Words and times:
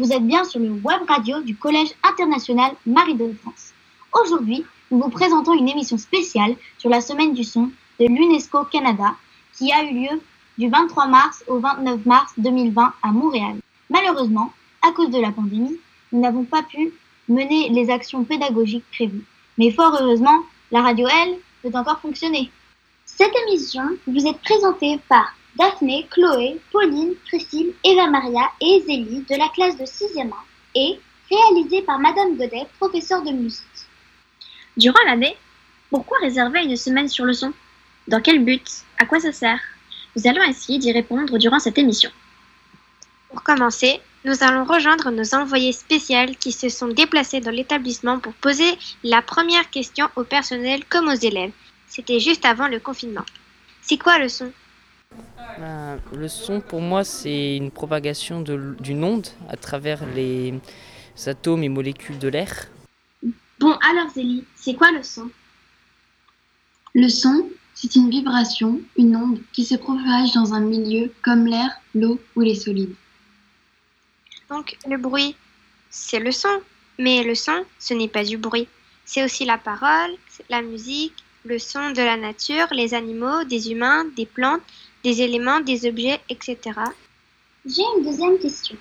vous 0.00 0.14
êtes 0.14 0.26
bien 0.26 0.44
sur 0.44 0.60
le 0.60 0.70
web 0.70 1.02
radio 1.06 1.42
du 1.42 1.54
Collège 1.54 1.90
international 2.02 2.72
Marie 2.86 3.16
de 3.16 3.34
France. 3.42 3.74
Aujourd'hui, 4.14 4.64
nous 4.90 4.98
vous 4.98 5.10
présentons 5.10 5.52
une 5.52 5.68
émission 5.68 5.98
spéciale 5.98 6.56
sur 6.78 6.88
la 6.88 7.02
semaine 7.02 7.34
du 7.34 7.44
son 7.44 7.70
de 7.98 8.06
l'UNESCO 8.06 8.64
Canada 8.64 9.14
qui 9.52 9.70
a 9.70 9.84
eu 9.84 9.92
lieu 9.92 10.22
du 10.56 10.70
23 10.70 11.06
mars 11.06 11.44
au 11.48 11.58
29 11.58 12.06
mars 12.06 12.32
2020 12.38 12.94
à 13.02 13.12
Montréal. 13.12 13.56
Malheureusement, 13.90 14.54
à 14.80 14.90
cause 14.92 15.10
de 15.10 15.20
la 15.20 15.32
pandémie, 15.32 15.78
nous 16.12 16.20
n'avons 16.20 16.44
pas 16.44 16.62
pu 16.62 16.94
mener 17.28 17.68
les 17.68 17.90
actions 17.90 18.24
pédagogiques 18.24 18.90
prévues. 18.90 19.26
Mais 19.58 19.70
fort 19.70 19.94
heureusement, 20.00 20.38
la 20.72 20.80
radio, 20.80 21.06
elle, 21.08 21.36
peut 21.62 21.78
encore 21.78 22.00
fonctionner. 22.00 22.50
Cette 23.04 23.36
émission 23.46 23.82
vous 24.06 24.26
est 24.26 24.38
présentée 24.40 24.98
par 25.10 25.34
Daphné, 25.56 26.06
Chloé, 26.10 26.60
Pauline, 26.70 27.14
Priscille, 27.26 27.74
Eva 27.84 28.08
Maria 28.08 28.50
et 28.60 28.82
Zélie 28.86 29.24
de 29.28 29.36
la 29.36 29.48
classe 29.48 29.76
de 29.76 29.84
6e 29.84 30.28
1 30.28 30.30
et 30.76 31.00
réalisée 31.30 31.82
par 31.82 31.98
Madame 31.98 32.36
Godet, 32.36 32.66
professeure 32.78 33.22
de 33.22 33.30
musique. 33.30 33.64
Durant 34.76 35.02
l'année, 35.06 35.36
pourquoi 35.90 36.18
réserver 36.20 36.62
une 36.62 36.76
semaine 36.76 37.08
sur 37.08 37.24
le 37.24 37.32
son? 37.32 37.52
Dans 38.08 38.20
quel 38.20 38.44
but? 38.44 38.62
À 38.98 39.06
quoi 39.06 39.20
ça 39.20 39.32
sert? 39.32 39.60
Nous 40.16 40.26
allons 40.26 40.42
essayer 40.42 40.78
d'y 40.78 40.92
répondre 40.92 41.38
durant 41.38 41.58
cette 41.58 41.78
émission. 41.78 42.10
Pour 43.28 43.42
commencer, 43.42 44.00
nous 44.24 44.42
allons 44.42 44.64
rejoindre 44.64 45.10
nos 45.10 45.34
envoyés 45.34 45.72
spéciaux 45.72 46.34
qui 46.38 46.52
se 46.52 46.68
sont 46.68 46.88
déplacés 46.88 47.40
dans 47.40 47.50
l'établissement 47.50 48.18
pour 48.18 48.32
poser 48.34 48.78
la 49.02 49.22
première 49.22 49.70
question 49.70 50.08
au 50.16 50.24
personnel 50.24 50.84
comme 50.88 51.08
aux 51.08 51.14
élèves. 51.14 51.52
C'était 51.88 52.20
juste 52.20 52.44
avant 52.44 52.68
le 52.68 52.80
confinement. 52.80 53.24
C'est 53.82 53.98
quoi 53.98 54.18
le 54.18 54.28
son? 54.28 54.52
Euh, 55.60 55.96
le 56.12 56.28
son, 56.28 56.60
pour 56.60 56.80
moi, 56.80 57.04
c'est 57.04 57.56
une 57.56 57.70
propagation 57.70 58.40
d'une 58.40 59.04
onde 59.04 59.26
à 59.48 59.56
travers 59.56 60.04
les 60.14 60.54
atomes 61.26 61.62
et 61.62 61.68
molécules 61.68 62.18
de 62.18 62.28
l'air. 62.28 62.68
Bon, 63.58 63.76
alors 63.90 64.10
Zélie, 64.14 64.44
c'est 64.56 64.74
quoi 64.74 64.90
le 64.90 65.02
son? 65.02 65.30
Le 66.94 67.08
son, 67.08 67.48
c'est 67.74 67.94
une 67.94 68.10
vibration, 68.10 68.80
une 68.96 69.16
onde 69.16 69.40
qui 69.52 69.64
se 69.64 69.74
propage 69.74 70.32
dans 70.32 70.54
un 70.54 70.60
milieu 70.60 71.12
comme 71.22 71.46
l'air, 71.46 71.70
l'eau 71.94 72.18
ou 72.36 72.40
les 72.40 72.54
solides. 72.54 72.94
Donc, 74.48 74.76
le 74.88 74.96
bruit, 74.96 75.36
c'est 75.90 76.18
le 76.18 76.32
son. 76.32 76.60
Mais 76.98 77.22
le 77.22 77.34
son, 77.34 77.64
ce 77.78 77.94
n'est 77.94 78.08
pas 78.08 78.24
du 78.24 78.36
bruit. 78.36 78.66
C'est 79.04 79.24
aussi 79.24 79.44
la 79.44 79.58
parole, 79.58 80.10
la 80.48 80.62
musique, 80.62 81.14
le 81.44 81.58
son 81.58 81.90
de 81.90 82.02
la 82.02 82.16
nature, 82.16 82.66
les 82.72 82.92
animaux, 82.92 83.44
des 83.44 83.70
humains, 83.70 84.04
des 84.16 84.26
plantes, 84.26 84.62
des 85.04 85.22
éléments, 85.22 85.60
des 85.60 85.86
objets, 85.86 86.20
etc. 86.28 86.58
J'ai 87.66 87.82
une 87.96 88.04
deuxième 88.04 88.38
question. 88.38 88.76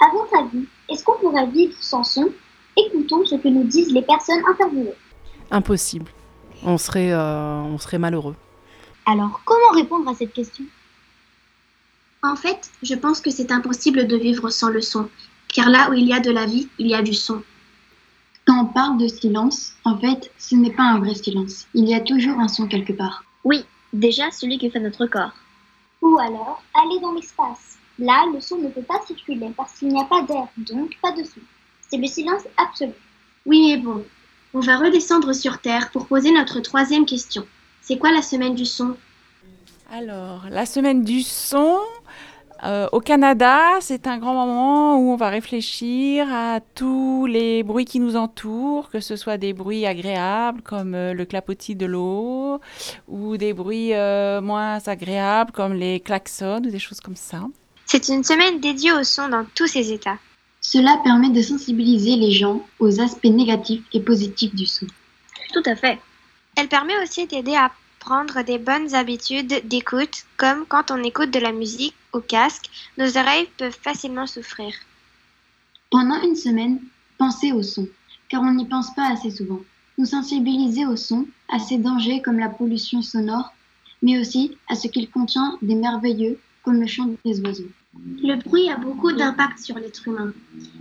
À 0.00 0.10
votre 0.12 0.36
avis, 0.36 0.66
est-ce 0.88 1.04
qu'on 1.04 1.18
pourrait 1.18 1.46
vivre 1.46 1.74
sans 1.80 2.04
son? 2.04 2.30
Écoutons 2.76 3.24
ce 3.24 3.36
que 3.36 3.48
nous 3.48 3.64
disent 3.64 3.92
les 3.92 4.02
personnes 4.02 4.42
interviewées. 4.48 4.94
Impossible. 5.50 6.10
On 6.64 6.78
serait, 6.78 7.12
euh, 7.12 7.60
on 7.60 7.78
serait 7.78 7.98
malheureux. 7.98 8.36
Alors, 9.04 9.40
comment 9.44 9.70
répondre 9.74 10.08
à 10.08 10.14
cette 10.14 10.32
question? 10.32 10.64
En 12.22 12.36
fait, 12.36 12.70
je 12.82 12.94
pense 12.94 13.20
que 13.20 13.30
c'est 13.30 13.50
impossible 13.50 14.06
de 14.06 14.16
vivre 14.16 14.48
sans 14.48 14.68
le 14.68 14.80
son, 14.80 15.08
car 15.48 15.68
là 15.68 15.90
où 15.90 15.94
il 15.94 16.06
y 16.06 16.12
a 16.12 16.20
de 16.20 16.30
la 16.30 16.46
vie, 16.46 16.68
il 16.78 16.86
y 16.86 16.94
a 16.94 17.02
du 17.02 17.14
son. 17.14 17.42
Quand 18.46 18.62
on 18.62 18.66
parle 18.66 18.98
de 18.98 19.08
silence, 19.08 19.74
en 19.84 19.98
fait, 19.98 20.30
ce 20.38 20.54
n'est 20.54 20.72
pas 20.72 20.84
un 20.84 20.98
vrai 20.98 21.14
silence. 21.14 21.66
Il 21.74 21.88
y 21.88 21.94
a 21.94 22.00
toujours 22.00 22.38
un 22.38 22.48
son 22.48 22.66
quelque 22.66 22.92
part. 22.92 23.24
Oui, 23.44 23.64
déjà 23.92 24.30
celui 24.30 24.58
que 24.58 24.70
fait 24.70 24.80
notre 24.80 25.06
corps. 25.06 25.32
Ou 26.02 26.18
alors, 26.18 26.62
aller 26.74 27.00
dans 27.00 27.12
l'espace. 27.12 27.78
Là, 27.98 28.26
le 28.32 28.40
son 28.40 28.58
ne 28.58 28.68
peut 28.68 28.82
pas 28.82 29.00
circuler 29.06 29.52
parce 29.56 29.78
qu'il 29.78 29.88
n'y 29.88 30.00
a 30.00 30.04
pas 30.04 30.22
d'air, 30.22 30.48
donc 30.56 30.96
pas 31.00 31.12
de 31.12 31.22
son. 31.22 31.40
C'est 31.88 31.96
le 31.96 32.06
silence 32.06 32.42
absolu. 32.56 32.92
Oui, 33.46 33.72
mais 33.74 33.82
bon. 33.82 34.04
On 34.54 34.60
va 34.60 34.76
redescendre 34.76 35.34
sur 35.34 35.60
Terre 35.60 35.90
pour 35.90 36.06
poser 36.06 36.32
notre 36.32 36.60
troisième 36.60 37.06
question. 37.06 37.46
C'est 37.80 37.98
quoi 37.98 38.12
la 38.12 38.22
semaine 38.22 38.54
du 38.54 38.66
son? 38.66 38.96
Alors, 39.90 40.46
la 40.50 40.66
semaine 40.66 41.04
du 41.04 41.22
son, 41.22 41.78
euh, 42.64 42.86
au 42.92 43.00
Canada, 43.00 43.60
c'est 43.80 44.06
un 44.06 44.18
grand 44.18 44.34
moment 44.34 44.96
où 44.96 45.12
on 45.12 45.16
va 45.16 45.30
réfléchir 45.30 46.32
à 46.32 46.60
tous 46.74 47.26
les 47.26 47.64
bruits 47.64 47.84
qui 47.84 47.98
nous 47.98 48.14
entourent, 48.14 48.88
que 48.88 49.00
ce 49.00 49.16
soit 49.16 49.36
des 49.36 49.52
bruits 49.52 49.84
agréables 49.84 50.62
comme 50.62 50.94
euh, 50.94 51.12
le 51.12 51.24
clapotis 51.24 51.74
de 51.74 51.86
l'eau, 51.86 52.60
ou 53.08 53.36
des 53.36 53.52
bruits 53.52 53.94
euh, 53.94 54.40
moins 54.40 54.78
agréables 54.86 55.50
comme 55.50 55.74
les 55.74 55.98
klaxons 55.98 56.62
ou 56.64 56.70
des 56.70 56.78
choses 56.78 57.00
comme 57.00 57.16
ça. 57.16 57.40
C'est 57.86 58.08
une 58.08 58.22
semaine 58.22 58.60
dédiée 58.60 58.92
au 58.92 59.02
son 59.02 59.28
dans 59.28 59.44
tous 59.56 59.66
ses 59.66 59.92
états. 59.92 60.18
Cela 60.60 61.00
permet 61.02 61.30
de 61.30 61.42
sensibiliser 61.42 62.14
les 62.14 62.30
gens 62.30 62.62
aux 62.78 63.00
aspects 63.00 63.24
négatifs 63.24 63.82
et 63.92 64.00
positifs 64.00 64.54
du 64.54 64.66
son. 64.66 64.86
Tout 65.52 65.62
à 65.66 65.74
fait. 65.74 65.98
Elle 66.56 66.68
permet 66.68 66.94
aussi 67.02 67.26
d'aider 67.26 67.56
à 67.56 67.72
prendre 68.02 68.42
des 68.42 68.58
bonnes 68.58 68.96
habitudes 68.96 69.62
d'écoute, 69.68 70.24
comme 70.36 70.66
quand 70.66 70.90
on 70.90 71.04
écoute 71.04 71.30
de 71.30 71.38
la 71.38 71.52
musique 71.52 71.94
au 72.12 72.18
casque, 72.18 72.68
nos 72.98 73.16
oreilles 73.16 73.48
peuvent 73.56 73.78
facilement 73.80 74.26
souffrir. 74.26 74.74
Pendant 75.88 76.20
une 76.20 76.34
semaine, 76.34 76.80
pensez 77.16 77.52
au 77.52 77.62
son, 77.62 77.86
car 78.28 78.42
on 78.42 78.54
n'y 78.54 78.66
pense 78.66 78.92
pas 78.96 79.12
assez 79.12 79.30
souvent. 79.30 79.60
Nous 79.98 80.06
sensibiliser 80.06 80.84
au 80.84 80.96
son, 80.96 81.28
à 81.48 81.60
ses 81.60 81.78
dangers 81.78 82.22
comme 82.22 82.40
la 82.40 82.48
pollution 82.48 83.02
sonore, 83.02 83.54
mais 84.02 84.18
aussi 84.18 84.56
à 84.68 84.74
ce 84.74 84.88
qu'il 84.88 85.08
contient 85.08 85.56
des 85.62 85.76
merveilleux 85.76 86.40
comme 86.64 86.80
le 86.80 86.88
chant 86.88 87.08
des 87.24 87.40
oiseaux. 87.40 87.70
Le 88.20 88.34
bruit 88.34 88.68
a 88.68 88.78
beaucoup 88.78 89.12
d'impact 89.12 89.60
sur 89.60 89.78
l'être 89.78 90.08
humain. 90.08 90.32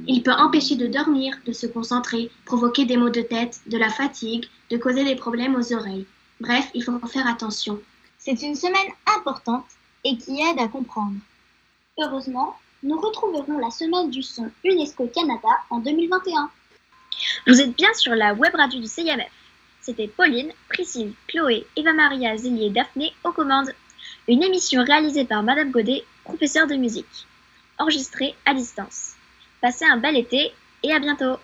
Il 0.08 0.24
peut 0.24 0.34
empêcher 0.34 0.76
de 0.76 0.88
dormir, 0.88 1.36
de 1.46 1.54
se 1.54 1.68
concentrer, 1.68 2.32
provoquer 2.46 2.86
des 2.86 2.98
maux 2.98 3.12
de 3.12 3.22
tête, 3.22 3.62
de 3.68 3.78
la 3.78 3.90
fatigue, 3.90 4.46
de 4.72 4.78
causer 4.78 5.04
des 5.04 5.16
problèmes 5.16 5.56
aux 5.56 5.72
oreilles. 5.72 6.08
Bref, 6.42 6.72
il 6.74 6.84
faut 6.84 6.98
faire 7.06 7.28
attention. 7.28 7.80
C'est 8.18 8.42
une 8.42 8.56
semaine 8.56 8.92
importante 9.16 9.68
et 10.04 10.18
qui 10.18 10.42
aide 10.42 10.60
à 10.60 10.68
comprendre. 10.68 11.14
Heureusement, 12.00 12.58
nous 12.82 13.00
retrouverons 13.00 13.60
la 13.60 13.70
semaine 13.70 14.10
du 14.10 14.24
son 14.24 14.50
UNESCO 14.64 15.08
Canada 15.14 15.50
en 15.70 15.78
2021. 15.78 16.50
Vous 17.46 17.62
êtes 17.62 17.78
bien 17.78 17.94
sur 17.94 18.16
la 18.16 18.34
web 18.34 18.56
radio 18.56 18.80
du 18.80 18.88
CIMF. 18.88 19.30
C'était 19.82 20.08
Pauline, 20.08 20.52
Priscille, 20.68 21.14
Chloé, 21.28 21.68
Eva-Maria, 21.76 22.36
Zélie 22.38 22.66
et 22.66 22.70
Daphné 22.72 23.14
aux 23.24 23.34
commandes. 23.34 23.72
Une 24.28 24.42
émission 24.42 24.84
réalisée 24.84 25.26
par 25.26 25.44
Madame 25.44 25.70
Godet, 25.70 26.04
professeure 26.24 26.66
de 26.66 26.74
musique. 26.74 27.28
Enregistrée 27.78 28.34
à 28.48 28.56
distance. 28.56 29.12
Passez 29.62 29.86
un 29.86 29.98
bel 29.98 30.18
été 30.18 30.52
et 30.82 30.92
à 30.92 30.98
bientôt 30.98 31.38